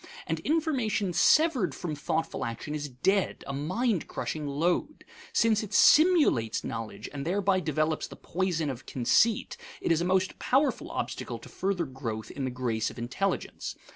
[0.25, 5.05] And information severed from thoughtful action is dead, a mind crushing load.
[5.31, 10.39] Since it simulates knowledge and thereby develops the poison of conceit, it is a most
[10.39, 13.75] powerful obstacle to further growth in the grace of intelligence.